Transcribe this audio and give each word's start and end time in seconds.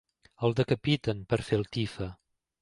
El 0.47 0.55
decapiten 0.59 1.21
per 1.35 1.39
fer 1.51 1.61
el 1.61 1.69
tifa. 1.79 2.09